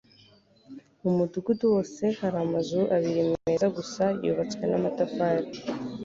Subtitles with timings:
[1.01, 5.47] mu mudugudu wose hari amazu abiri meza gusa yubatswe n'amatafari